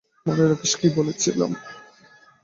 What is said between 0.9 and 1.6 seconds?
বলেছিলাম!